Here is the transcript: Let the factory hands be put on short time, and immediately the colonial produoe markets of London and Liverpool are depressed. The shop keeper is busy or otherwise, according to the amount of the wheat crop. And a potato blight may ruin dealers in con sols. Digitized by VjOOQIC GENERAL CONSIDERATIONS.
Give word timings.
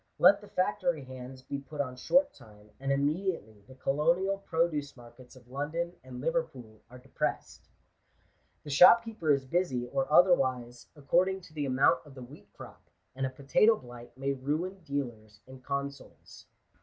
Let 0.17 0.41
the 0.41 0.47
factory 0.47 1.03
hands 1.05 1.43
be 1.43 1.59
put 1.59 1.79
on 1.79 1.95
short 1.95 2.33
time, 2.33 2.71
and 2.79 2.91
immediately 2.91 3.61
the 3.67 3.75
colonial 3.75 4.39
produoe 4.39 4.81
markets 4.97 5.35
of 5.35 5.47
London 5.47 5.93
and 6.03 6.19
Liverpool 6.19 6.81
are 6.89 6.97
depressed. 6.97 7.69
The 8.63 8.71
shop 8.71 9.03
keeper 9.05 9.29
is 9.31 9.45
busy 9.45 9.85
or 9.89 10.11
otherwise, 10.11 10.87
according 10.95 11.41
to 11.41 11.53
the 11.53 11.67
amount 11.67 12.03
of 12.03 12.15
the 12.15 12.23
wheat 12.23 12.51
crop. 12.53 12.81
And 13.15 13.27
a 13.27 13.29
potato 13.29 13.75
blight 13.75 14.17
may 14.17 14.33
ruin 14.33 14.79
dealers 14.83 15.41
in 15.45 15.61
con 15.61 15.91
sols. 15.91 15.91
Digitized 15.91 15.91
by 15.91 15.91
VjOOQIC 15.91 15.91
GENERAL 15.91 16.17
CONSIDERATIONS. 16.17 16.45